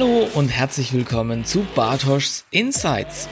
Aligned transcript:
Hallo 0.00 0.26
und 0.32 0.48
herzlich 0.48 0.94
willkommen 0.94 1.44
zu 1.44 1.66
Bartoschs 1.74 2.46
Insights. 2.50 3.28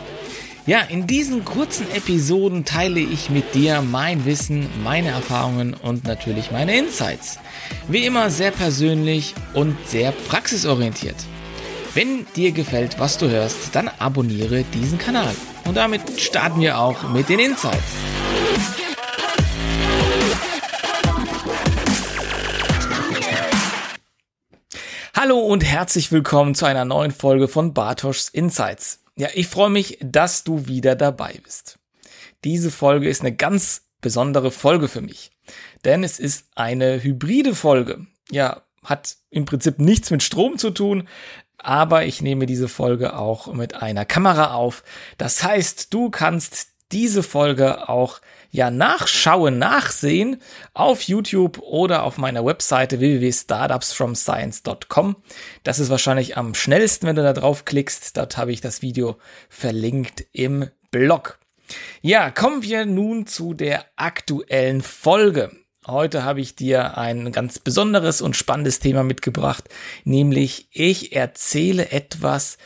Ja, 0.66 0.80
in 0.82 1.06
diesen 1.06 1.42
kurzen 1.46 1.90
Episoden 1.94 2.66
teile 2.66 3.00
ich 3.00 3.30
mit 3.30 3.54
dir 3.54 3.80
mein 3.80 4.26
Wissen, 4.26 4.68
meine 4.84 5.08
Erfahrungen 5.08 5.72
und 5.72 6.04
natürlich 6.04 6.50
meine 6.50 6.76
Insights. 6.76 7.38
Wie 7.88 8.04
immer 8.04 8.28
sehr 8.28 8.50
persönlich 8.50 9.34
und 9.54 9.78
sehr 9.86 10.12
praxisorientiert. 10.12 11.16
Wenn 11.94 12.26
dir 12.36 12.52
gefällt, 12.52 12.98
was 12.98 13.16
du 13.16 13.30
hörst, 13.30 13.74
dann 13.74 13.88
abonniere 13.98 14.64
diesen 14.74 14.98
Kanal. 14.98 15.34
Und 15.64 15.78
damit 15.78 16.20
starten 16.20 16.60
wir 16.60 16.78
auch 16.78 17.08
mit 17.14 17.30
den 17.30 17.38
Insights. 17.38 17.94
Hallo 25.20 25.40
und 25.40 25.64
herzlich 25.64 26.12
willkommen 26.12 26.54
zu 26.54 26.64
einer 26.64 26.84
neuen 26.84 27.10
Folge 27.10 27.48
von 27.48 27.74
Bartoschs 27.74 28.28
Insights. 28.28 29.02
Ja, 29.16 29.26
ich 29.34 29.48
freue 29.48 29.68
mich, 29.68 29.98
dass 30.00 30.44
du 30.44 30.68
wieder 30.68 30.94
dabei 30.94 31.40
bist. 31.42 31.80
Diese 32.44 32.70
Folge 32.70 33.08
ist 33.08 33.22
eine 33.22 33.34
ganz 33.34 33.88
besondere 34.00 34.52
Folge 34.52 34.86
für 34.86 35.00
mich, 35.00 35.32
denn 35.84 36.04
es 36.04 36.20
ist 36.20 36.46
eine 36.54 37.02
hybride 37.02 37.56
Folge. 37.56 38.06
Ja, 38.30 38.62
hat 38.84 39.16
im 39.30 39.44
Prinzip 39.44 39.80
nichts 39.80 40.12
mit 40.12 40.22
Strom 40.22 40.56
zu 40.56 40.70
tun, 40.70 41.08
aber 41.56 42.04
ich 42.04 42.22
nehme 42.22 42.46
diese 42.46 42.68
Folge 42.68 43.16
auch 43.16 43.52
mit 43.52 43.74
einer 43.74 44.04
Kamera 44.04 44.54
auf. 44.54 44.84
Das 45.16 45.42
heißt, 45.42 45.92
du 45.92 46.10
kannst 46.10 46.68
diese 46.92 47.24
Folge 47.24 47.88
auch 47.88 48.20
ja 48.50 48.70
nachschauen, 48.70 49.58
nachsehen 49.58 50.40
auf 50.74 51.02
YouTube 51.02 51.58
oder 51.58 52.04
auf 52.04 52.18
meiner 52.18 52.44
Webseite 52.44 53.00
www.startupsfromscience.com. 53.00 55.16
Das 55.62 55.78
ist 55.78 55.88
wahrscheinlich 55.90 56.36
am 56.36 56.54
schnellsten, 56.54 57.06
wenn 57.06 57.16
du 57.16 57.22
da 57.22 57.32
drauf 57.32 57.64
klickst. 57.64 58.16
Dort 58.16 58.36
habe 58.36 58.52
ich 58.52 58.60
das 58.60 58.82
Video 58.82 59.16
verlinkt 59.48 60.26
im 60.32 60.68
Blog. 60.90 61.38
Ja, 62.00 62.30
kommen 62.30 62.62
wir 62.62 62.86
nun 62.86 63.26
zu 63.26 63.54
der 63.54 63.84
aktuellen 63.96 64.82
Folge. 64.82 65.50
Heute 65.86 66.22
habe 66.22 66.42
ich 66.42 66.54
dir 66.54 66.98
ein 66.98 67.32
ganz 67.32 67.58
besonderes 67.58 68.20
und 68.20 68.36
spannendes 68.36 68.78
Thema 68.78 69.04
mitgebracht, 69.04 69.64
nämlich 70.04 70.68
ich 70.70 71.16
erzähle 71.16 71.92
etwas 71.92 72.58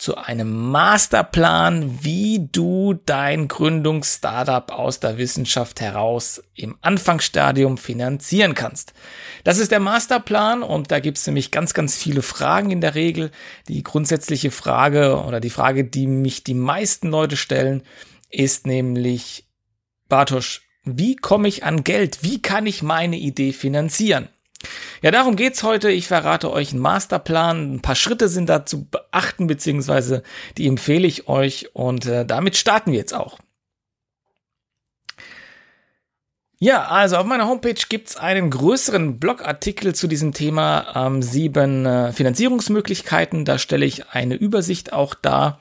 zu 0.00 0.16
einem 0.16 0.70
Masterplan, 0.70 2.02
wie 2.02 2.48
du 2.50 2.94
dein 3.04 3.48
Gründungsstartup 3.48 4.72
aus 4.72 4.98
der 4.98 5.18
Wissenschaft 5.18 5.82
heraus 5.82 6.42
im 6.54 6.78
Anfangsstadium 6.80 7.76
finanzieren 7.76 8.54
kannst. 8.54 8.94
Das 9.44 9.58
ist 9.58 9.70
der 9.72 9.78
Masterplan 9.78 10.62
und 10.62 10.90
da 10.90 11.00
gibt 11.00 11.18
es 11.18 11.26
nämlich 11.26 11.50
ganz, 11.50 11.74
ganz 11.74 11.98
viele 11.98 12.22
Fragen 12.22 12.70
in 12.70 12.80
der 12.80 12.94
Regel. 12.94 13.30
Die 13.68 13.82
grundsätzliche 13.82 14.50
Frage 14.50 15.22
oder 15.22 15.38
die 15.38 15.50
Frage, 15.50 15.84
die 15.84 16.06
mich 16.06 16.44
die 16.44 16.54
meisten 16.54 17.08
Leute 17.08 17.36
stellen, 17.36 17.82
ist 18.30 18.66
nämlich, 18.66 19.50
Bartosch, 20.08 20.62
wie 20.82 21.14
komme 21.14 21.46
ich 21.46 21.64
an 21.64 21.84
Geld? 21.84 22.22
Wie 22.22 22.40
kann 22.40 22.64
ich 22.64 22.82
meine 22.82 23.18
Idee 23.18 23.52
finanzieren? 23.52 24.30
Ja, 25.02 25.10
darum 25.10 25.36
geht's 25.36 25.62
heute. 25.62 25.90
Ich 25.90 26.08
verrate 26.08 26.50
euch 26.50 26.72
einen 26.72 26.82
Masterplan. 26.82 27.74
Ein 27.74 27.80
paar 27.80 27.94
Schritte 27.94 28.28
sind 28.28 28.48
da 28.48 28.66
zu 28.66 28.84
beachten, 28.84 29.46
beziehungsweise 29.46 30.22
die 30.58 30.66
empfehle 30.66 31.06
ich 31.06 31.28
euch. 31.28 31.74
Und 31.74 32.06
äh, 32.06 32.26
damit 32.26 32.56
starten 32.56 32.92
wir 32.92 32.98
jetzt 32.98 33.14
auch. 33.14 33.38
Ja, 36.62 36.88
also 36.88 37.16
auf 37.16 37.24
meiner 37.24 37.48
Homepage 37.48 37.80
gibt's 37.88 38.18
einen 38.18 38.50
größeren 38.50 39.18
Blogartikel 39.18 39.94
zu 39.94 40.06
diesem 40.06 40.34
Thema 40.34 40.92
ähm, 40.94 41.22
sieben 41.22 41.86
äh, 41.86 42.12
Finanzierungsmöglichkeiten. 42.12 43.46
Da 43.46 43.56
stelle 43.56 43.86
ich 43.86 44.10
eine 44.10 44.34
Übersicht 44.34 44.92
auch 44.92 45.14
dar, 45.14 45.58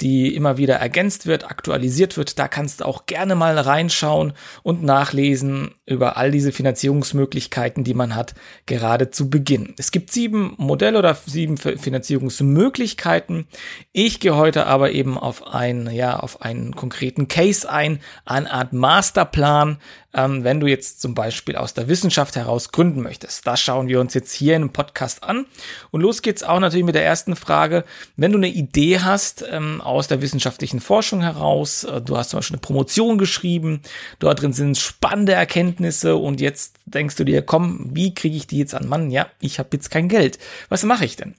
die 0.00 0.34
immer 0.34 0.56
wieder 0.58 0.76
ergänzt 0.76 1.26
wird, 1.26 1.50
aktualisiert 1.50 2.16
wird. 2.16 2.38
Da 2.38 2.46
kannst 2.46 2.80
du 2.80 2.84
auch 2.84 3.06
gerne 3.06 3.34
mal 3.34 3.58
reinschauen 3.58 4.32
und 4.62 4.82
nachlesen 4.82 5.72
über 5.86 6.16
all 6.16 6.30
diese 6.30 6.52
Finanzierungsmöglichkeiten, 6.52 7.82
die 7.82 7.94
man 7.94 8.14
hat, 8.14 8.34
gerade 8.66 9.10
zu 9.10 9.28
Beginn. 9.28 9.74
Es 9.76 9.90
gibt 9.90 10.12
sieben 10.12 10.54
Modelle 10.56 10.98
oder 10.98 11.16
sieben 11.26 11.56
Finanzierungsmöglichkeiten. 11.56 13.48
Ich 13.92 14.20
gehe 14.20 14.36
heute 14.36 14.66
aber 14.66 14.92
eben 14.92 15.18
auf 15.18 15.46
einen, 15.48 15.90
ja, 15.90 16.18
auf 16.18 16.42
einen 16.42 16.76
konkreten 16.76 17.26
Case 17.26 17.68
ein, 17.68 18.00
eine 18.24 18.50
Art 18.50 18.72
Masterplan, 18.72 19.78
ähm, 20.14 20.44
wenn 20.44 20.60
du 20.60 20.66
jetzt 20.66 21.00
zum 21.00 21.14
Beispiel 21.14 21.56
aus 21.56 21.74
der 21.74 21.88
Wissenschaft 21.88 22.36
heraus 22.36 22.72
gründen 22.72 23.02
möchtest. 23.02 23.46
Das 23.46 23.60
schauen 23.60 23.88
wir 23.88 24.00
uns 24.00 24.14
jetzt 24.14 24.32
hier 24.32 24.54
einem 24.54 24.70
Podcast 24.70 25.22
an. 25.22 25.46
Und 25.90 26.00
los 26.00 26.22
geht's 26.22 26.42
auch 26.42 26.60
natürlich 26.60 26.86
mit 26.86 26.94
der 26.94 27.04
ersten 27.04 27.36
Frage. 27.36 27.84
Wenn 28.16 28.32
du 28.32 28.38
eine 28.38 28.48
Idee 28.48 29.00
hast 29.00 29.44
ähm, 29.50 29.80
aus 29.88 30.08
der 30.08 30.22
wissenschaftlichen 30.22 30.80
Forschung 30.80 31.22
heraus, 31.22 31.84
äh, 31.84 32.00
du 32.00 32.16
hast 32.16 32.30
zum 32.30 32.38
Beispiel 32.38 32.56
eine 32.56 32.60
Promotion 32.60 33.18
geschrieben, 33.18 33.80
dort 34.18 34.42
drin 34.42 34.52
sind 34.52 34.78
spannende 34.78 35.32
Erkenntnisse 35.32 36.16
und 36.16 36.40
jetzt 36.40 36.76
denkst 36.86 37.16
du 37.16 37.24
dir, 37.24 37.42
komm, 37.42 37.90
wie 37.92 38.14
kriege 38.14 38.36
ich 38.36 38.46
die 38.46 38.58
jetzt 38.58 38.74
an 38.74 38.88
Mann? 38.88 39.10
Ja, 39.10 39.28
ich 39.40 39.58
habe 39.58 39.70
jetzt 39.72 39.90
kein 39.90 40.08
Geld. 40.08 40.38
Was 40.68 40.84
mache 40.84 41.04
ich 41.04 41.16
denn? 41.16 41.34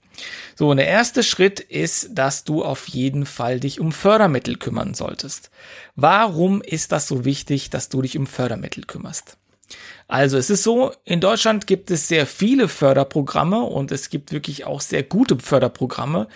So, 0.55 0.69
und 0.69 0.77
der 0.77 0.87
erste 0.87 1.23
Schritt 1.23 1.59
ist, 1.59 2.09
dass 2.11 2.43
du 2.43 2.63
auf 2.63 2.89
jeden 2.89 3.25
Fall 3.25 3.59
dich 3.59 3.79
um 3.79 3.91
Fördermittel 3.91 4.57
kümmern 4.57 4.93
solltest. 4.93 5.49
Warum 5.95 6.61
ist 6.61 6.91
das 6.91 7.07
so 7.07 7.23
wichtig, 7.23 7.69
dass 7.69 7.89
du 7.89 8.01
dich 8.01 8.17
um 8.17 8.27
Fördermittel 8.27 8.83
kümmerst? 8.83 9.37
Also 10.09 10.37
es 10.39 10.49
ist 10.49 10.63
so, 10.63 10.91
in 11.05 11.21
Deutschland 11.21 11.67
gibt 11.67 11.91
es 11.91 12.07
sehr 12.07 12.25
viele 12.25 12.67
Förderprogramme 12.67 13.61
und 13.61 13.91
es 13.91 14.09
gibt 14.09 14.31
wirklich 14.31 14.65
auch 14.65 14.81
sehr 14.81 15.03
gute 15.03 15.37
Förderprogramme 15.37 16.27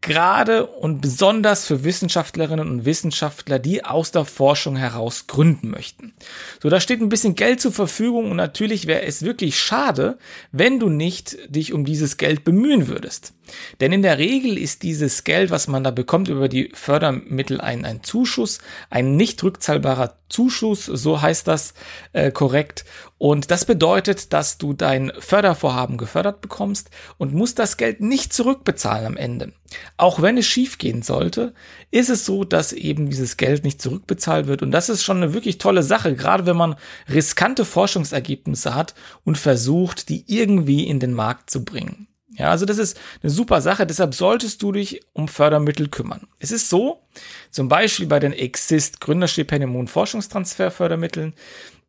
gerade 0.00 0.66
und 0.66 1.00
besonders 1.00 1.66
für 1.66 1.82
Wissenschaftlerinnen 1.82 2.68
und 2.68 2.84
Wissenschaftler, 2.84 3.58
die 3.58 3.84
aus 3.84 4.12
der 4.12 4.24
Forschung 4.24 4.76
heraus 4.76 5.26
gründen 5.26 5.70
möchten. 5.70 6.14
So, 6.62 6.68
da 6.68 6.80
steht 6.80 7.00
ein 7.00 7.08
bisschen 7.08 7.34
Geld 7.34 7.60
zur 7.60 7.72
Verfügung 7.72 8.30
und 8.30 8.36
natürlich 8.36 8.86
wäre 8.86 9.02
es 9.02 9.22
wirklich 9.22 9.58
schade, 9.58 10.18
wenn 10.52 10.78
du 10.78 10.88
nicht 10.88 11.36
dich 11.48 11.72
um 11.72 11.84
dieses 11.84 12.16
Geld 12.16 12.44
bemühen 12.44 12.86
würdest. 12.86 13.34
Denn 13.80 13.92
in 13.92 14.02
der 14.02 14.18
Regel 14.18 14.56
ist 14.56 14.82
dieses 14.82 15.24
Geld, 15.24 15.50
was 15.50 15.68
man 15.68 15.82
da 15.82 15.90
bekommt 15.90 16.28
über 16.28 16.48
die 16.48 16.70
Fördermittel, 16.74 17.60
ein, 17.60 17.84
ein 17.84 18.04
Zuschuss, 18.04 18.60
ein 18.90 19.16
nicht 19.16 19.42
rückzahlbarer 19.42 20.18
Zuschuss, 20.28 20.84
so 20.84 21.22
heißt 21.22 21.48
das 21.48 21.74
äh, 22.12 22.30
korrekt. 22.30 22.84
Und 23.18 23.50
das 23.50 23.64
bedeutet, 23.64 24.32
dass 24.32 24.58
du 24.58 24.72
dein 24.72 25.12
Fördervorhaben 25.18 25.98
gefördert 25.98 26.40
bekommst 26.40 26.90
und 27.18 27.34
musst 27.34 27.58
das 27.58 27.76
Geld 27.76 28.00
nicht 28.00 28.32
zurückbezahlen 28.32 29.06
am 29.06 29.16
Ende. 29.16 29.52
Auch 29.96 30.22
wenn 30.22 30.38
es 30.38 30.46
schiefgehen 30.46 31.02
sollte, 31.02 31.52
ist 31.90 32.10
es 32.10 32.24
so, 32.24 32.44
dass 32.44 32.72
eben 32.72 33.10
dieses 33.10 33.36
Geld 33.36 33.64
nicht 33.64 33.82
zurückbezahlt 33.82 34.46
wird. 34.46 34.62
Und 34.62 34.70
das 34.70 34.88
ist 34.88 35.02
schon 35.02 35.16
eine 35.16 35.34
wirklich 35.34 35.58
tolle 35.58 35.82
Sache, 35.82 36.14
gerade 36.14 36.46
wenn 36.46 36.56
man 36.56 36.76
riskante 37.08 37.64
Forschungsergebnisse 37.64 38.74
hat 38.74 38.94
und 39.24 39.36
versucht, 39.36 40.08
die 40.08 40.24
irgendwie 40.28 40.86
in 40.86 41.00
den 41.00 41.12
Markt 41.12 41.50
zu 41.50 41.64
bringen. 41.64 42.06
Ja, 42.38 42.50
also 42.50 42.66
das 42.66 42.78
ist 42.78 42.98
eine 43.20 43.30
super 43.30 43.60
Sache, 43.60 43.84
deshalb 43.84 44.14
solltest 44.14 44.62
du 44.62 44.70
dich 44.70 45.00
um 45.12 45.26
Fördermittel 45.26 45.88
kümmern. 45.88 46.28
Es 46.38 46.52
ist 46.52 46.70
so, 46.70 47.02
zum 47.50 47.68
Beispiel 47.68 48.06
bei 48.06 48.20
den 48.20 48.32
Exist 48.32 49.00
Gründerstipendium 49.00 49.74
und 49.74 49.90
Forschungstransferfördermitteln, 49.90 51.34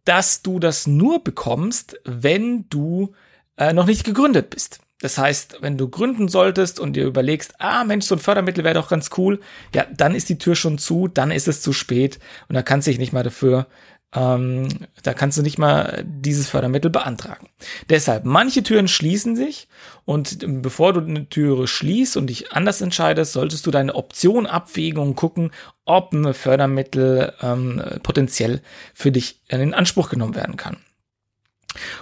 dass 0.10 0.42
du 0.42 0.58
das 0.58 0.88
nur 0.88 1.24
bekommst, 1.24 2.00
wenn 2.04 2.68
du 2.70 3.14
äh, 3.58 3.74
noch 3.74 3.86
nicht 3.86 4.04
gegründet 4.04 4.50
bist. 4.50 4.80
Das 5.02 5.20
heißt, 5.20 5.60
wenn 5.62 5.78
du 5.78 5.88
gründen 5.88 6.30
solltest 6.30 6.80
und 6.80 6.94
dir 6.94 7.06
überlegst, 7.06 7.54
ah 7.60 7.84
Mensch, 7.84 8.08
so 8.08 8.16
ein 8.16 8.20
Fördermittel 8.20 8.64
wäre 8.64 8.74
doch 8.74 8.90
ganz 8.90 9.12
cool, 9.18 9.40
ja, 9.72 9.86
dann 9.96 10.16
ist 10.16 10.28
die 10.28 10.40
Tür 10.40 10.56
schon 10.56 10.80
zu, 10.80 11.08
dann 11.08 11.30
ist 11.30 11.48
es 11.48 11.62
zu 11.62 11.74
spät 11.74 12.18
und 12.48 12.56
dann 12.56 12.66
kannst 12.66 12.88
du 12.88 12.92
dich 12.92 13.00
nicht 13.00 13.14
mal 13.14 13.22
dafür, 13.22 13.68
ähm, 14.14 14.68
da 15.04 15.14
kannst 15.14 15.38
du 15.38 15.44
nicht 15.44 15.60
mal 15.60 16.04
dieses 16.06 16.50
Fördermittel 16.50 16.90
beantragen. 16.90 17.48
Deshalb, 17.90 18.26
manche 18.26 18.64
Türen 18.64 18.88
schließen 18.88 19.36
sich 19.36 19.68
und 20.06 20.40
bevor 20.62 20.94
du 20.94 21.02
eine 21.02 21.30
Türe 21.30 21.68
schließt 21.68 22.18
und 22.18 22.28
dich 22.28 22.52
anders 22.52 22.82
entscheidest, 22.82 23.34
solltest 23.34 23.66
du 23.68 23.72
deine 23.72 23.94
Option 23.94 24.48
abwägen 24.48 25.00
und 25.02 25.16
gucken, 25.16 25.52
ob 25.86 26.12
ein 26.14 26.34
Fördermittel 26.34 27.34
ähm, 27.42 27.82
potenziell 28.02 28.62
für 28.94 29.12
dich 29.12 29.42
in 29.48 29.74
Anspruch 29.74 30.10
genommen 30.10 30.36
werden 30.36 30.58
kann. 30.58 30.78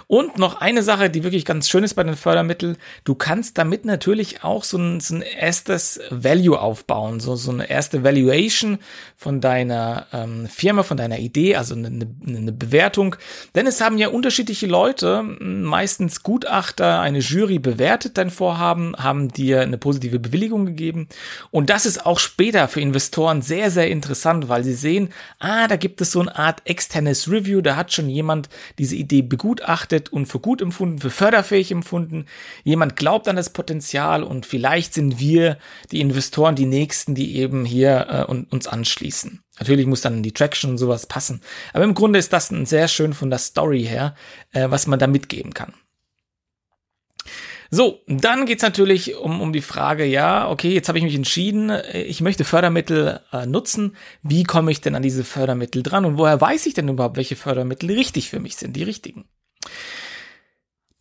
Und 0.06 0.38
noch 0.38 0.60
eine 0.60 0.82
Sache, 0.82 1.10
die 1.10 1.24
wirklich 1.24 1.44
ganz 1.44 1.68
schön 1.68 1.84
ist 1.84 1.94
bei 1.94 2.02
den 2.02 2.16
Fördermitteln. 2.16 2.76
Du 3.04 3.14
kannst 3.14 3.58
damit 3.58 3.84
natürlich 3.84 4.42
auch 4.42 4.64
so 4.64 4.78
ein, 4.78 5.00
so 5.00 5.16
ein 5.16 5.22
erstes 5.22 6.00
Value 6.10 6.58
aufbauen, 6.58 7.20
so, 7.20 7.36
so 7.36 7.50
eine 7.50 7.68
erste 7.68 8.02
Valuation 8.02 8.78
von 9.16 9.40
deiner 9.40 10.06
ähm, 10.12 10.46
Firma, 10.46 10.82
von 10.82 10.96
deiner 10.96 11.18
Idee, 11.18 11.56
also 11.56 11.74
eine, 11.74 12.06
eine 12.26 12.52
Bewertung. 12.52 13.16
Denn 13.54 13.66
es 13.66 13.80
haben 13.80 13.98
ja 13.98 14.08
unterschiedliche 14.08 14.66
Leute, 14.66 15.22
meistens 15.22 16.22
Gutachter, 16.22 17.00
eine 17.00 17.18
Jury 17.18 17.58
bewertet 17.58 18.16
dein 18.16 18.30
Vorhaben, 18.30 18.96
haben 18.96 19.28
dir 19.28 19.60
eine 19.60 19.76
positive 19.76 20.18
Bewilligung 20.18 20.64
gegeben. 20.64 21.08
Und 21.50 21.68
das 21.68 21.84
ist 21.84 22.06
auch 22.06 22.18
später 22.18 22.68
für 22.68 22.80
Investoren 22.80 23.42
sehr, 23.42 23.70
sehr 23.70 23.90
interessant, 23.90 24.48
weil 24.48 24.64
sie 24.64 24.74
sehen, 24.74 25.10
ah, 25.38 25.68
da 25.68 25.76
gibt 25.76 26.00
es 26.00 26.12
so 26.12 26.20
eine 26.20 26.34
Art 26.36 26.62
externes 26.64 27.30
Review, 27.30 27.60
da 27.60 27.76
hat 27.76 27.92
schon 27.92 28.08
jemand 28.08 28.48
diese 28.78 28.96
Idee 28.96 29.22
begutachtet 29.22 29.57
begutachtet 29.58 30.12
und 30.12 30.26
für 30.26 30.38
gut 30.38 30.62
empfunden, 30.62 30.98
für 30.98 31.10
förderfähig 31.10 31.70
empfunden. 31.70 32.26
Jemand 32.64 32.96
glaubt 32.96 33.28
an 33.28 33.36
das 33.36 33.50
Potenzial 33.50 34.22
und 34.22 34.46
vielleicht 34.46 34.94
sind 34.94 35.18
wir 35.18 35.58
die 35.90 36.00
Investoren 36.00 36.54
die 36.54 36.66
Nächsten, 36.66 37.14
die 37.14 37.36
eben 37.36 37.64
hier 37.64 38.26
äh, 38.28 38.32
uns 38.32 38.66
anschließen. 38.66 39.42
Natürlich 39.58 39.86
muss 39.86 40.00
dann 40.00 40.22
die 40.22 40.32
Traction 40.32 40.70
und 40.70 40.78
sowas 40.78 41.06
passen. 41.06 41.40
Aber 41.72 41.84
im 41.84 41.94
Grunde 41.94 42.18
ist 42.18 42.32
das 42.32 42.50
ein 42.50 42.66
sehr 42.66 42.88
schön 42.88 43.12
von 43.12 43.30
der 43.30 43.40
Story 43.40 43.84
her, 43.84 44.14
äh, 44.52 44.70
was 44.70 44.86
man 44.86 44.98
da 44.98 45.06
mitgeben 45.06 45.52
kann. 45.54 45.72
So, 47.70 48.00
dann 48.06 48.46
geht's 48.46 48.62
natürlich 48.62 49.16
um, 49.16 49.42
um 49.42 49.52
die 49.52 49.60
Frage, 49.60 50.06
ja, 50.06 50.48
okay, 50.48 50.72
jetzt 50.72 50.88
habe 50.88 50.96
ich 50.96 51.04
mich 51.04 51.14
entschieden, 51.14 51.68
äh, 51.68 52.02
ich 52.02 52.22
möchte 52.22 52.44
Fördermittel 52.44 53.20
äh, 53.30 53.44
nutzen. 53.44 53.94
Wie 54.22 54.44
komme 54.44 54.70
ich 54.70 54.80
denn 54.80 54.94
an 54.94 55.02
diese 55.02 55.22
Fördermittel 55.22 55.82
dran? 55.82 56.06
Und 56.06 56.16
woher 56.16 56.40
weiß 56.40 56.64
ich 56.64 56.72
denn 56.72 56.88
überhaupt, 56.88 57.18
welche 57.18 57.36
Fördermittel 57.36 57.90
richtig 57.90 58.30
für 58.30 58.40
mich 58.40 58.56
sind, 58.56 58.74
die 58.74 58.84
richtigen? 58.84 59.26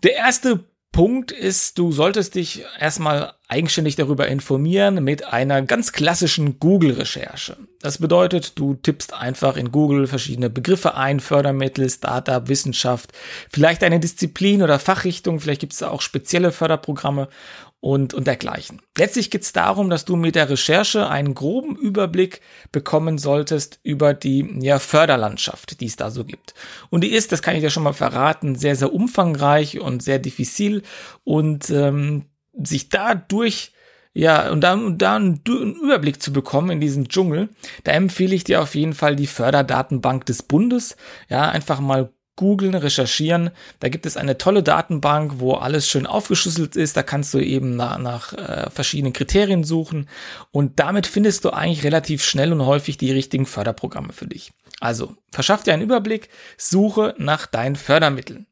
Der 0.03 0.15
erste 0.15 0.65
Punkt 0.91 1.31
ist, 1.31 1.77
du 1.77 1.91
solltest 1.91 2.33
dich 2.33 2.63
erstmal 2.79 3.33
eigenständig 3.47 3.95
darüber 3.95 4.27
informieren 4.27 5.03
mit 5.03 5.25
einer 5.25 5.61
ganz 5.61 5.91
klassischen 5.91 6.59
Google-Recherche. 6.59 7.55
Das 7.81 7.99
bedeutet, 7.99 8.57
du 8.57 8.73
tippst 8.73 9.13
einfach 9.13 9.57
in 9.57 9.71
Google 9.71 10.07
verschiedene 10.07 10.49
Begriffe 10.49 10.95
ein, 10.95 11.19
Fördermittel, 11.19 11.87
Startup, 11.89 12.47
Wissenschaft, 12.47 13.11
vielleicht 13.51 13.83
eine 13.83 13.99
Disziplin 13.99 14.63
oder 14.63 14.79
Fachrichtung, 14.79 15.39
vielleicht 15.39 15.61
gibt 15.61 15.73
es 15.73 15.79
da 15.79 15.89
auch 15.89 16.01
spezielle 16.01 16.51
Förderprogramme 16.51 17.29
und, 17.79 18.13
und 18.13 18.25
dergleichen. 18.27 18.81
Letztlich 18.97 19.29
geht 19.29 19.43
es 19.43 19.53
darum, 19.53 19.89
dass 19.89 20.05
du 20.05 20.15
mit 20.15 20.35
der 20.35 20.49
Recherche 20.49 21.09
einen 21.09 21.35
groben 21.35 21.75
Überblick 21.75 22.41
bekommen 22.71 23.17
solltest 23.17 23.79
über 23.83 24.13
die 24.13 24.59
ja, 24.61 24.79
Förderlandschaft, 24.79 25.79
die 25.79 25.85
es 25.85 25.95
da 25.95 26.09
so 26.09 26.25
gibt. 26.25 26.53
Und 26.89 27.03
die 27.03 27.11
ist, 27.11 27.31
das 27.31 27.41
kann 27.41 27.55
ich 27.55 27.61
dir 27.61 27.69
schon 27.69 27.83
mal 27.83 27.93
verraten, 27.93 28.55
sehr, 28.55 28.75
sehr 28.75 28.93
umfangreich 28.93 29.79
und 29.79 30.01
sehr 30.01 30.19
diffizil 30.19 30.81
und 31.23 31.69
ähm, 31.69 32.25
sich 32.53 32.89
dadurch 32.89 33.71
ja, 34.13 34.49
und 34.49 34.61
da, 34.61 34.73
und 34.73 34.97
da 34.97 35.17
einen, 35.17 35.41
Überblick 35.45 36.23
zu 36.23 36.33
bekommen 36.33 36.71
in 36.71 36.81
diesen 36.81 37.07
Dschungel, 37.07 37.49
da 37.83 37.91
empfehle 37.91 38.33
ich 38.33 38.43
dir 38.43 38.63
auf 38.63 38.73
jeden 38.73 38.93
Fall 38.93 39.15
die 39.15 39.27
Förderdatenbank 39.27 40.25
des 40.25 40.41
Bundes. 40.41 40.97
Ja, 41.29 41.49
einfach 41.49 41.79
mal 41.81 42.09
googeln, 42.37 42.73
recherchieren. 42.73 43.49
Da 43.81 43.89
gibt 43.89 44.05
es 44.05 44.15
eine 44.15 44.37
tolle 44.37 44.63
Datenbank, 44.63 45.33
wo 45.39 45.55
alles 45.55 45.89
schön 45.89 46.07
aufgeschlüsselt 46.07 46.77
ist. 46.77 46.95
Da 46.95 47.03
kannst 47.03 47.33
du 47.33 47.39
eben 47.39 47.75
nach, 47.75 47.97
nach 47.97 48.33
äh, 48.33 48.69
verschiedenen 48.69 49.11
Kriterien 49.11 49.65
suchen 49.65 50.07
und 50.51 50.79
damit 50.79 51.05
findest 51.05 51.43
du 51.43 51.49
eigentlich 51.49 51.83
relativ 51.83 52.23
schnell 52.23 52.53
und 52.53 52.65
häufig 52.65 52.97
die 52.97 53.11
richtigen 53.11 53.45
Förderprogramme 53.45 54.13
für 54.13 54.27
dich. 54.27 54.53
Also 54.79 55.15
verschaff 55.31 55.63
dir 55.63 55.73
einen 55.73 55.83
Überblick, 55.83 56.29
suche 56.57 57.13
nach 57.17 57.47
deinen 57.47 57.75
Fördermitteln. 57.75 58.47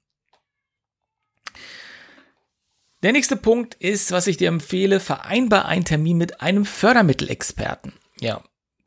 Der 3.04 3.12
nächste 3.12 3.36
Punkt 3.36 3.76
ist, 3.76 4.12
was 4.12 4.26
ich 4.26 4.38
dir 4.38 4.48
empfehle, 4.48 5.00
vereinbar 5.00 5.66
einen 5.66 5.86
Termin 5.86 6.18
mit 6.18 6.42
einem 6.42 6.66
Fördermittelexperten. 6.66 7.94
Ja, 8.20 8.42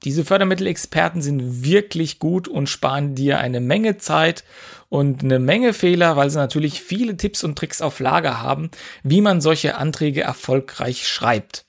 diese 0.04 0.24
Fördermittelexperten 0.24 1.22
sind 1.22 1.64
wirklich 1.64 2.18
gut 2.18 2.46
und 2.46 2.68
sparen 2.68 3.14
dir 3.14 3.40
eine 3.40 3.60
Menge 3.60 3.98
Zeit 3.98 4.44
und 4.88 5.24
eine 5.24 5.38
Menge 5.38 5.72
Fehler, 5.72 6.16
weil 6.16 6.30
sie 6.30 6.38
natürlich 6.38 6.80
viele 6.80 7.16
Tipps 7.16 7.42
und 7.42 7.58
Tricks 7.58 7.82
auf 7.82 7.98
Lager 7.98 8.40
haben, 8.40 8.70
wie 9.02 9.20
man 9.20 9.40
solche 9.40 9.76
Anträge 9.76 10.22
erfolgreich 10.22 11.08
schreibt. 11.08 11.66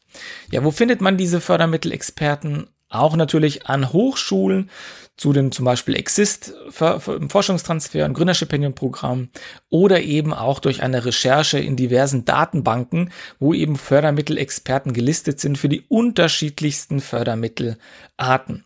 Ja, 0.51 0.63
wo 0.63 0.71
findet 0.71 1.01
man 1.01 1.17
diese 1.17 1.41
Fördermittelexperten? 1.41 2.67
Auch 2.91 3.15
natürlich 3.15 3.67
an 3.67 3.93
Hochschulen, 3.93 4.71
zu 5.19 5.33
den 5.33 5.51
zum 5.51 5.66
Beispiel 5.66 5.98
Exist 5.98 6.54
Forschungstransfer 6.69 8.06
und 8.06 8.13
Gründerstipendienprogramm 8.13 9.27
oder 9.69 10.01
eben 10.01 10.33
auch 10.33 10.60
durch 10.60 10.81
eine 10.81 11.04
Recherche 11.04 11.60
in 11.60 11.75
diversen 11.75 12.24
Datenbanken, 12.24 13.12
wo 13.38 13.54
eben 13.54 13.75
Fördermittelexperten 13.75 14.94
gelistet 14.94 15.42
sind 15.42 15.57
für 15.57 15.68
die 15.68 15.83
unterschiedlichsten 15.89 17.01
Fördermittelarten. 17.01 18.63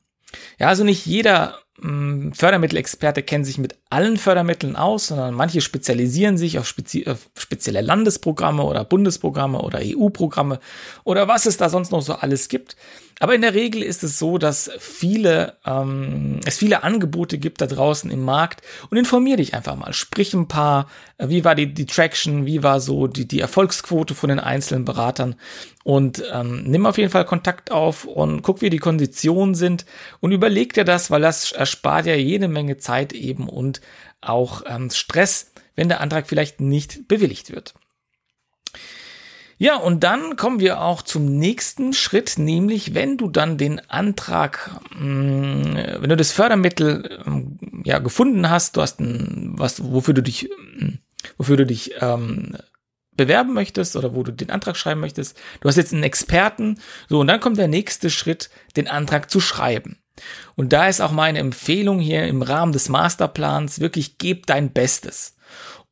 Ja, 0.59 0.67
also 0.67 0.83
nicht 0.83 1.07
jeder 1.07 1.57
Mm, 1.81 2.31
Fördermittelexperte 2.33 3.23
kennen 3.23 3.43
sich 3.43 3.57
mit 3.57 3.75
allen 3.89 4.17
Fördermitteln 4.17 4.75
aus, 4.75 5.07
sondern 5.07 5.33
manche 5.33 5.59
spezialisieren 5.59 6.37
sich 6.37 6.59
auf, 6.59 6.67
spezi 6.67 7.07
auf 7.07 7.29
spezielle 7.35 7.81
Landesprogramme 7.81 8.63
oder 8.63 8.85
Bundesprogramme 8.85 9.59
oder 9.59 9.79
EU-Programme 9.81 10.59
oder 11.03 11.27
was 11.27 11.47
es 11.47 11.57
da 11.57 11.69
sonst 11.69 11.91
noch 11.91 12.01
so 12.01 12.13
alles 12.13 12.47
gibt. 12.47 12.75
Aber 13.23 13.35
in 13.35 13.41
der 13.41 13.53
Regel 13.53 13.81
ist 13.83 14.03
es 14.03 14.19
so, 14.19 14.37
dass 14.37 14.69
viele, 14.79 15.55
ähm, 15.65 16.41
es 16.45 16.57
viele 16.57 16.83
Angebote 16.83 17.37
gibt 17.37 17.61
da 17.61 17.67
draußen 17.67 18.11
im 18.11 18.21
Markt 18.21 18.61
und 18.89 18.97
informier 18.97 19.37
dich 19.37 19.53
einfach 19.53 19.77
mal. 19.77 19.93
Sprich 19.93 20.33
ein 20.33 20.49
paar, 20.49 20.89
äh, 21.17 21.29
wie 21.29 21.45
war 21.45 21.55
die, 21.55 21.73
die 21.73 21.85
Traction, 21.85 22.45
wie 22.45 22.63
war 22.63 22.81
so 22.81 23.07
die, 23.07 23.25
die 23.25 23.39
Erfolgsquote 23.39 24.13
von 24.13 24.27
den 24.27 24.41
einzelnen 24.41 24.83
Beratern 24.83 25.35
und 25.85 26.21
ähm, 26.33 26.63
nimm 26.65 26.85
auf 26.85 26.97
jeden 26.97 27.11
Fall 27.11 27.23
Kontakt 27.23 27.71
auf 27.71 28.03
und 28.03 28.41
guck, 28.41 28.61
wie 28.61 28.69
die 28.69 28.79
Konditionen 28.79 29.55
sind 29.55 29.85
und 30.19 30.33
überleg 30.33 30.73
dir 30.73 30.83
das, 30.83 31.09
weil 31.09 31.21
das 31.21 31.53
erspart 31.53 32.05
ja 32.05 32.15
jede 32.15 32.49
Menge 32.49 32.75
Zeit 32.75 33.13
eben 33.13 33.47
und 33.47 33.79
auch 34.19 34.63
ähm, 34.67 34.89
Stress, 34.89 35.53
wenn 35.77 35.87
der 35.87 36.01
Antrag 36.01 36.27
vielleicht 36.27 36.59
nicht 36.59 37.07
bewilligt 37.07 37.55
wird. 37.55 37.73
Ja, 39.63 39.77
und 39.77 40.03
dann 40.03 40.35
kommen 40.35 40.59
wir 40.59 40.81
auch 40.81 41.03
zum 41.03 41.37
nächsten 41.37 41.93
Schritt, 41.93 42.37
nämlich 42.37 42.95
wenn 42.95 43.15
du 43.15 43.29
dann 43.29 43.57
den 43.57 43.79
Antrag, 43.89 44.71
mm, 44.99 45.75
wenn 46.01 46.09
du 46.09 46.17
das 46.17 46.33
Fördermittel 46.33 47.21
ähm, 47.25 47.59
ja 47.85 47.99
gefunden 47.99 48.49
hast, 48.49 48.75
du 48.75 48.81
hast 48.81 48.99
ein, 48.99 49.53
was, 49.55 49.81
wofür 49.81 50.13
du 50.13 50.21
dich, 50.21 50.49
mm, 50.49 50.95
wofür 51.37 51.55
du 51.55 51.65
dich 51.65 51.93
ähm, 52.01 52.57
bewerben 53.15 53.53
möchtest 53.53 53.95
oder 53.95 54.13
wo 54.13 54.23
du 54.23 54.33
den 54.33 54.49
Antrag 54.49 54.75
schreiben 54.75 54.99
möchtest. 54.99 55.39
Du 55.61 55.69
hast 55.69 55.77
jetzt 55.77 55.93
einen 55.93 56.03
Experten. 56.03 56.77
So, 57.07 57.21
und 57.21 57.27
dann 57.27 57.39
kommt 57.39 57.57
der 57.57 57.69
nächste 57.69 58.09
Schritt, 58.09 58.49
den 58.75 58.89
Antrag 58.89 59.31
zu 59.31 59.39
schreiben. 59.39 59.97
Und 60.55 60.73
da 60.73 60.89
ist 60.89 60.99
auch 60.99 61.13
meine 61.13 61.39
Empfehlung 61.39 61.99
hier 61.99 62.27
im 62.27 62.41
Rahmen 62.41 62.73
des 62.73 62.89
Masterplans 62.89 63.79
wirklich 63.79 64.17
gib 64.17 64.45
dein 64.45 64.73
Bestes 64.73 65.32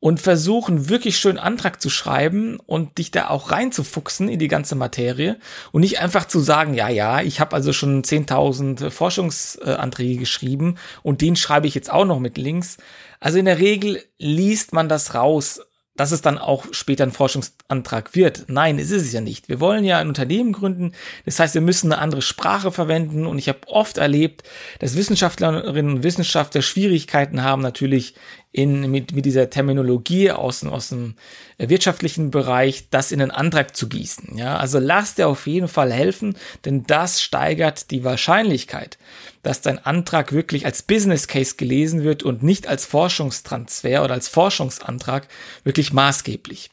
und 0.02 0.20
versuchen 0.20 0.88
wirklich 0.88 1.16
schön 1.16 1.38
Antrag 1.38 1.80
zu 1.80 1.88
schreiben 1.88 2.58
und 2.66 2.98
dich 2.98 3.12
da 3.12 3.28
auch 3.28 3.52
reinzufuchsen 3.52 4.28
in 4.28 4.40
die 4.40 4.48
ganze 4.48 4.74
Materie 4.74 5.38
und 5.70 5.82
nicht 5.82 6.00
einfach 6.00 6.26
zu 6.26 6.40
sagen, 6.40 6.74
ja, 6.74 6.88
ja, 6.88 7.20
ich 7.20 7.38
habe 7.38 7.54
also 7.54 7.72
schon 7.72 8.02
10.000 8.02 8.90
Forschungsanträge 8.90 10.18
geschrieben 10.18 10.74
und 11.04 11.20
den 11.20 11.36
schreibe 11.36 11.68
ich 11.68 11.76
jetzt 11.76 11.92
auch 11.92 12.04
noch 12.04 12.18
mit 12.18 12.36
Links. 12.36 12.78
Also 13.20 13.38
in 13.38 13.44
der 13.44 13.60
Regel 13.60 14.02
liest 14.18 14.72
man 14.72 14.88
das 14.88 15.14
raus 15.14 15.60
dass 15.94 16.10
es 16.10 16.22
dann 16.22 16.38
auch 16.38 16.64
später 16.72 17.04
ein 17.04 17.12
Forschungsantrag 17.12 18.14
wird. 18.14 18.46
Nein, 18.48 18.78
es 18.78 18.90
ist 18.90 19.02
es 19.02 19.12
ja 19.12 19.20
nicht. 19.20 19.48
Wir 19.50 19.60
wollen 19.60 19.84
ja 19.84 19.98
ein 19.98 20.08
Unternehmen 20.08 20.52
gründen. 20.52 20.92
Das 21.26 21.38
heißt, 21.38 21.52
wir 21.52 21.60
müssen 21.60 21.92
eine 21.92 22.00
andere 22.00 22.22
Sprache 22.22 22.72
verwenden. 22.72 23.26
Und 23.26 23.38
ich 23.38 23.48
habe 23.48 23.60
oft 23.66 23.98
erlebt, 23.98 24.42
dass 24.78 24.96
Wissenschaftlerinnen 24.96 25.96
und 25.96 26.02
Wissenschaftler 26.02 26.62
Schwierigkeiten 26.62 27.42
haben, 27.42 27.60
natürlich 27.60 28.14
in, 28.52 28.90
mit, 28.90 29.12
mit 29.12 29.24
dieser 29.24 29.48
Terminologie 29.48 30.30
aus, 30.30 30.62
aus 30.64 30.90
dem 30.90 31.14
wirtschaftlichen 31.58 32.30
Bereich, 32.30 32.88
das 32.90 33.10
in 33.10 33.22
einen 33.22 33.30
Antrag 33.30 33.74
zu 33.74 33.88
gießen. 33.88 34.36
Ja, 34.36 34.58
also 34.58 34.78
lass 34.78 35.14
dir 35.14 35.28
auf 35.28 35.46
jeden 35.46 35.68
Fall 35.68 35.90
helfen, 35.90 36.36
denn 36.66 36.84
das 36.84 37.22
steigert 37.22 37.90
die 37.90 38.04
Wahrscheinlichkeit, 38.04 38.98
dass 39.42 39.62
dein 39.62 39.78
Antrag 39.78 40.32
wirklich 40.32 40.66
als 40.66 40.82
Business 40.82 41.28
Case 41.28 41.56
gelesen 41.56 42.04
wird 42.04 42.22
und 42.22 42.42
nicht 42.42 42.68
als 42.68 42.84
Forschungstransfer 42.84 44.04
oder 44.04 44.14
als 44.14 44.28
Forschungsantrag 44.28 45.28
wirklich 45.64 45.94
maßgeblich. 45.94 46.70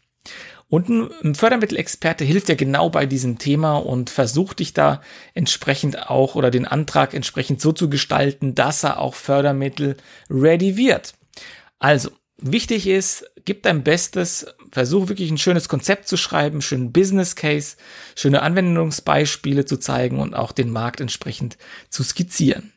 Und 0.68 0.88
ein 0.88 1.34
Fördermittelexperte 1.34 2.24
hilft 2.24 2.48
dir 2.48 2.56
genau 2.56 2.92
bei 2.92 3.08
diesem 3.08 3.40
Thema 3.40 3.78
und 3.78 4.12
versucht 4.12 4.60
dich 4.60 4.74
da 4.74 5.02
entsprechend 5.34 6.10
auch 6.12 6.36
oder 6.36 6.52
den 6.52 6.68
Antrag 6.68 7.16
entsprechend 7.16 7.60
so 7.60 7.72
zu 7.72 7.90
gestalten, 7.90 8.54
dass 8.54 8.84
er 8.84 9.00
auch 9.00 9.16
Fördermittel 9.16 9.98
ready 10.30 10.78
wird. 10.78 11.16
Also, 11.80 12.12
wichtig 12.38 12.88
ist, 12.88 13.26
gib 13.46 13.64
dein 13.64 13.84
Bestes, 13.84 14.46
versuch 14.72 15.08
wirklich 15.08 15.32
ein 15.32 15.38
schönes 15.38 15.70
Konzept 15.70 16.08
zu 16.08 16.18
schreiben, 16.18 16.62
schönen 16.62 16.92
Business 16.92 17.36
Case, 17.36 17.78
schöne 18.16 18.42
Anwendungsbeispiele 18.42 19.66
zu 19.66 19.78
zeigen 19.78 20.20
und 20.20 20.36
auch 20.36 20.52
den 20.52 20.70
Markt 20.70 21.02
entsprechend 21.02 21.58
zu 21.90 22.04
skizzieren. 22.04 22.74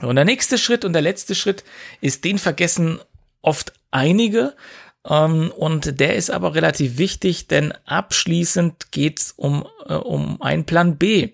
Und 0.00 0.16
der 0.16 0.24
nächste 0.24 0.58
Schritt 0.58 0.84
und 0.84 0.92
der 0.92 1.02
letzte 1.02 1.34
Schritt 1.34 1.64
ist, 2.00 2.24
den 2.24 2.38
vergessen 2.38 3.00
oft 3.42 3.72
einige, 3.90 4.54
und 5.02 5.98
der 5.98 6.16
ist 6.16 6.30
aber 6.30 6.54
relativ 6.54 6.98
wichtig, 6.98 7.48
denn 7.48 7.72
abschließend 7.86 8.92
geht's 8.92 9.32
um, 9.34 9.66
äh, 9.86 9.94
um 9.94 10.40
einen 10.42 10.66
Plan 10.66 10.98
B. 10.98 11.30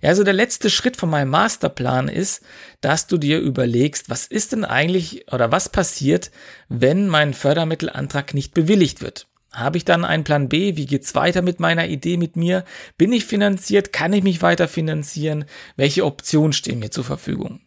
Ja, 0.00 0.10
also 0.10 0.22
der 0.22 0.34
letzte 0.34 0.70
Schritt 0.70 0.96
von 0.96 1.10
meinem 1.10 1.30
Masterplan 1.30 2.06
ist, 2.08 2.44
dass 2.80 3.08
du 3.08 3.18
dir 3.18 3.40
überlegst, 3.40 4.08
was 4.08 4.26
ist 4.26 4.52
denn 4.52 4.64
eigentlich 4.64 5.32
oder 5.32 5.50
was 5.50 5.68
passiert, 5.68 6.30
wenn 6.68 7.08
mein 7.08 7.34
Fördermittelantrag 7.34 8.34
nicht 8.34 8.54
bewilligt 8.54 9.00
wird. 9.02 9.26
Habe 9.52 9.78
ich 9.78 9.84
dann 9.84 10.04
einen 10.04 10.24
Plan 10.24 10.48
B? 10.48 10.76
Wie 10.76 10.86
geht's 10.86 11.14
weiter 11.16 11.42
mit 11.42 11.58
meiner 11.58 11.88
Idee 11.88 12.18
mit 12.18 12.36
mir? 12.36 12.64
Bin 12.98 13.12
ich 13.12 13.24
finanziert? 13.24 13.92
Kann 13.92 14.12
ich 14.12 14.22
mich 14.22 14.42
weiter 14.42 14.68
finanzieren? 14.68 15.46
Welche 15.76 16.04
Optionen 16.04 16.52
stehen 16.52 16.78
mir 16.78 16.90
zur 16.90 17.04
Verfügung? 17.04 17.60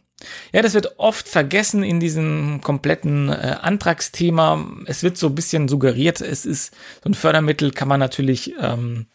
Ja, 0.52 0.62
das 0.62 0.74
wird 0.74 1.00
oft 1.00 1.28
vergessen 1.28 1.84
in 1.84 2.00
diesem 2.00 2.62
kompletten 2.62 3.30
äh, 3.30 3.58
Antragsthema. 3.62 4.66
Es 4.86 5.04
wird 5.04 5.18
so 5.18 5.28
ein 5.28 5.36
bisschen 5.36 5.68
suggeriert, 5.68 6.22
es 6.22 6.46
ist 6.46 6.74
so 7.04 7.10
ein 7.10 7.14
Fördermittel, 7.14 7.72
kann 7.72 7.88
man 7.88 8.00
natürlich 8.00 8.54
ähm, 8.60 9.08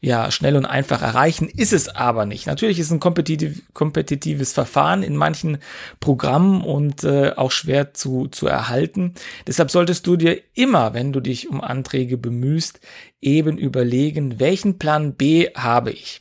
ja 0.00 0.30
schnell 0.30 0.56
und 0.56 0.66
einfach 0.66 1.02
erreichen, 1.02 1.48
ist 1.48 1.72
es 1.72 1.88
aber 1.88 2.26
nicht. 2.26 2.46
Natürlich 2.46 2.78
ist 2.78 2.90
ein 2.90 3.00
kompetitiv, 3.00 3.62
kompetitives 3.72 4.52
Verfahren 4.52 5.02
in 5.02 5.16
manchen 5.16 5.58
Programmen 6.00 6.62
und 6.62 7.04
äh, 7.04 7.32
auch 7.36 7.50
schwer 7.50 7.94
zu, 7.94 8.28
zu 8.28 8.46
erhalten. 8.46 9.14
Deshalb 9.46 9.70
solltest 9.70 10.06
du 10.06 10.16
dir 10.16 10.40
immer, 10.54 10.94
wenn 10.94 11.12
du 11.12 11.20
dich 11.20 11.48
um 11.48 11.60
Anträge 11.60 12.18
bemühst, 12.18 12.80
eben 13.20 13.58
überlegen, 13.58 14.40
welchen 14.40 14.78
Plan 14.78 15.14
B 15.14 15.48
habe 15.54 15.92
ich. 15.92 16.20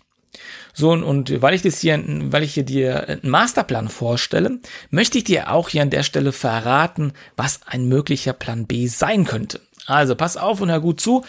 So, 0.74 0.91
und 0.91 1.41
weil 1.41 1.53
ich 1.53 1.62
das 1.62 1.79
hier, 1.79 2.01
weil 2.05 2.43
ich 2.43 2.53
hier 2.53 2.63
dir 2.63 3.07
einen 3.07 3.29
Masterplan 3.29 3.89
vorstelle, 3.89 4.60
möchte 4.89 5.17
ich 5.17 5.25
dir 5.25 5.51
auch 5.51 5.69
hier 5.69 5.81
an 5.81 5.89
der 5.89 6.03
Stelle 6.03 6.31
verraten, 6.31 7.13
was 7.36 7.62
ein 7.65 7.88
möglicher 7.88 8.33
Plan 8.33 8.67
B 8.67 8.88
sein 8.88 9.25
könnte. 9.25 9.60
Also 9.86 10.15
pass 10.15 10.38
auf 10.38 10.62
und 10.62 10.69
hör 10.69 10.79
gut 10.79 11.01
zu, 11.01 11.25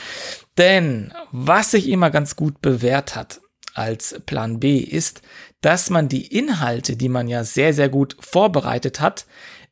denn 0.58 1.12
was 1.32 1.70
sich 1.72 1.88
immer 1.88 2.10
ganz 2.10 2.36
gut 2.36 2.60
bewährt 2.60 3.16
hat 3.16 3.40
als 3.74 4.20
Plan 4.26 4.60
B 4.60 4.78
ist, 4.78 5.22
dass 5.62 5.90
man 5.90 6.08
die 6.08 6.26
Inhalte, 6.26 6.96
die 6.96 7.08
man 7.08 7.28
ja 7.28 7.44
sehr, 7.44 7.72
sehr 7.72 7.88
gut 7.88 8.16
vorbereitet 8.20 9.00
hat, 9.00 9.26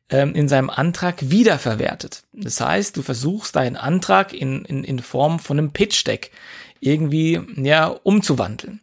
ähm, 0.09 0.33
in 0.35 0.47
seinem 0.47 0.69
Antrag 0.69 1.29
wiederverwertet. 1.29 2.23
Das 2.33 2.59
heißt, 2.59 2.97
du 2.97 3.01
versuchst 3.01 3.55
deinen 3.55 3.75
Antrag 3.75 4.33
in, 4.33 4.65
in, 4.65 4.83
in 4.83 4.99
Form 4.99 5.39
von 5.39 5.57
einem 5.57 5.71
Pitch-Deck 5.71 6.31
irgendwie 6.79 7.39
ja, 7.55 7.87
umzuwandeln. 7.87 8.80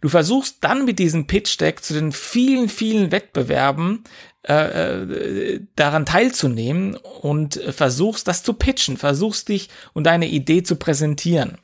Du 0.00 0.08
versuchst 0.08 0.58
dann 0.60 0.84
mit 0.84 0.98
diesem 0.98 1.26
Pitch 1.26 1.60
Deck 1.60 1.82
zu 1.82 1.94
den 1.94 2.12
vielen, 2.12 2.68
vielen 2.68 3.10
Wettbewerben 3.10 4.04
äh, 4.46 5.02
äh, 5.02 5.60
daran 5.74 6.04
teilzunehmen 6.04 6.96
und 6.96 7.54
versuchst 7.70 8.28
das 8.28 8.42
zu 8.42 8.52
pitchen, 8.52 8.98
versuchst 8.98 9.48
dich 9.48 9.70
und 9.94 10.04
deine 10.04 10.26
Idee 10.26 10.62
zu 10.62 10.76
präsentieren. 10.76 11.58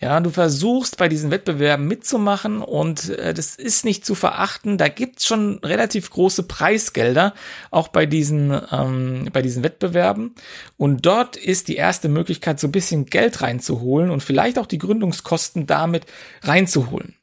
Ja, 0.00 0.20
du 0.20 0.30
versuchst 0.30 0.98
bei 0.98 1.08
diesen 1.08 1.30
Wettbewerben 1.30 1.88
mitzumachen 1.88 2.60
und 2.60 3.10
äh, 3.10 3.32
das 3.32 3.56
ist 3.56 3.84
nicht 3.84 4.04
zu 4.04 4.14
verachten. 4.14 4.76
Da 4.76 4.88
gibt's 4.88 5.26
schon 5.26 5.58
relativ 5.60 6.10
große 6.10 6.42
Preisgelder, 6.42 7.32
auch 7.70 7.88
bei 7.88 8.04
diesen, 8.04 8.60
ähm, 8.70 9.28
bei 9.32 9.40
diesen 9.40 9.62
Wettbewerben. 9.62 10.34
Und 10.76 11.06
dort 11.06 11.36
ist 11.36 11.68
die 11.68 11.76
erste 11.76 12.08
Möglichkeit, 12.08 12.60
so 12.60 12.68
ein 12.68 12.72
bisschen 12.72 13.06
Geld 13.06 13.40
reinzuholen 13.40 14.10
und 14.10 14.22
vielleicht 14.22 14.58
auch 14.58 14.66
die 14.66 14.78
Gründungskosten 14.78 15.66
damit 15.66 16.06
reinzuholen. 16.42 17.14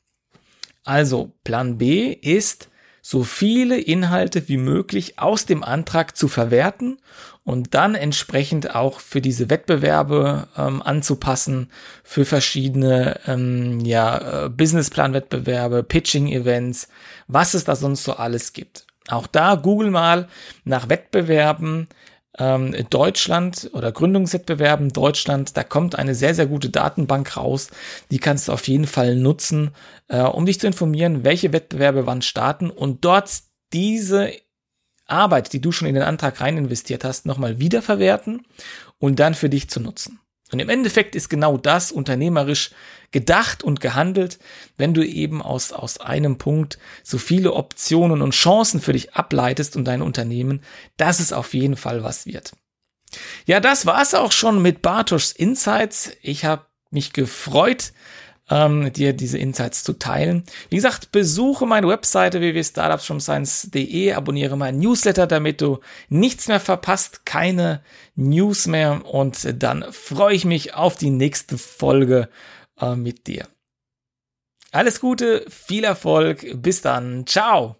Also 0.83 1.31
Plan 1.43 1.77
B 1.77 2.11
ist, 2.11 2.69
so 3.01 3.23
viele 3.23 3.79
Inhalte 3.79 4.47
wie 4.47 4.57
möglich 4.57 5.17
aus 5.17 5.45
dem 5.45 5.63
Antrag 5.63 6.15
zu 6.15 6.27
verwerten 6.27 6.99
und 7.43 7.73
dann 7.73 7.95
entsprechend 7.95 8.75
auch 8.75 8.99
für 8.99 9.21
diese 9.21 9.49
Wettbewerbe 9.49 10.47
ähm, 10.55 10.81
anzupassen, 10.83 11.71
für 12.03 12.25
verschiedene 12.25 13.19
ähm, 13.25 13.79
ja, 13.79 14.45
äh, 14.45 14.49
Businessplan-Wettbewerbe, 14.49 15.83
Pitching-Events, 15.83 16.89
was 17.27 17.55
es 17.55 17.63
da 17.63 17.75
sonst 17.75 18.03
so 18.03 18.13
alles 18.13 18.53
gibt. 18.53 18.85
Auch 19.09 19.25
da 19.25 19.55
google 19.55 19.89
mal 19.89 20.27
nach 20.63 20.87
Wettbewerben, 20.87 21.87
ähm, 22.37 22.75
Deutschland 22.89 23.69
oder 23.73 23.91
Gründungswettbewerben 23.91 24.93
Deutschland, 24.93 25.57
da 25.57 25.63
kommt 25.63 25.95
eine 25.95 26.15
sehr, 26.15 26.33
sehr 26.33 26.45
gute 26.47 26.69
Datenbank 26.69 27.35
raus. 27.35 27.69
Die 28.09 28.19
kannst 28.19 28.47
du 28.47 28.53
auf 28.53 28.67
jeden 28.67 28.87
Fall 28.87 29.15
nutzen, 29.15 29.71
äh, 30.07 30.21
um 30.21 30.45
dich 30.45 30.59
zu 30.59 30.67
informieren, 30.67 31.23
welche 31.23 31.51
Wettbewerbe 31.53 32.05
wann 32.05 32.21
starten 32.21 32.69
und 32.69 33.03
dort 33.03 33.29
diese 33.73 34.31
Arbeit, 35.07 35.51
die 35.51 35.59
du 35.61 35.71
schon 35.71 35.87
in 35.89 35.95
den 35.95 36.03
Antrag 36.03 36.39
rein 36.39 36.57
investiert 36.57 37.03
hast, 37.03 37.25
nochmal 37.25 37.59
wiederverwerten 37.59 38.45
und 38.97 39.19
dann 39.19 39.33
für 39.33 39.49
dich 39.49 39.69
zu 39.69 39.81
nutzen. 39.81 40.20
Und 40.51 40.59
im 40.59 40.69
Endeffekt 40.69 41.15
ist 41.15 41.29
genau 41.29 41.57
das 41.57 41.91
unternehmerisch 41.91 42.71
gedacht 43.11 43.63
und 43.63 43.81
gehandelt, 43.81 44.39
wenn 44.77 44.93
du 44.93 45.05
eben 45.05 45.41
aus, 45.41 45.73
aus 45.73 45.99
einem 45.99 46.37
Punkt 46.37 46.77
so 47.03 47.17
viele 47.17 47.53
Optionen 47.53 48.21
und 48.21 48.33
Chancen 48.33 48.81
für 48.81 48.93
dich 48.93 49.13
ableitest 49.13 49.75
und 49.75 49.85
dein 49.85 50.01
Unternehmen, 50.01 50.63
dass 50.97 51.19
es 51.19 51.33
auf 51.33 51.53
jeden 51.53 51.75
Fall 51.75 52.03
was 52.03 52.25
wird. 52.25 52.53
Ja, 53.45 53.59
das 53.59 53.85
war's 53.85 54.13
auch 54.13 54.31
schon 54.31 54.61
mit 54.61 54.81
Bartoschs 54.81 55.31
Insights. 55.31 56.11
Ich 56.21 56.45
habe 56.45 56.65
mich 56.89 57.13
gefreut, 57.13 57.91
ähm, 58.51 58.91
dir 58.91 59.13
diese 59.13 59.37
Insights 59.37 59.83
zu 59.83 59.93
teilen. 59.93 60.43
Wie 60.69 60.75
gesagt, 60.75 61.11
besuche 61.11 61.65
meine 61.65 61.87
Webseite 61.87 62.41
www.startupsfromscience.de, 62.41 64.13
abonniere 64.13 64.57
meinen 64.57 64.79
Newsletter, 64.79 65.25
damit 65.25 65.61
du 65.61 65.79
nichts 66.09 66.47
mehr 66.49 66.59
verpasst, 66.59 67.25
keine 67.25 67.81
News 68.15 68.67
mehr 68.67 69.05
und 69.05 69.63
dann 69.63 69.85
freue 69.91 70.35
ich 70.35 70.45
mich 70.45 70.75
auf 70.75 70.97
die 70.97 71.09
nächste 71.09 71.57
Folge 71.57 72.29
äh, 72.79 72.95
mit 72.95 73.25
dir. 73.25 73.47
Alles 74.73 74.99
Gute, 74.99 75.45
viel 75.49 75.83
Erfolg, 75.83 76.45
bis 76.61 76.81
dann, 76.81 77.25
ciao! 77.25 77.77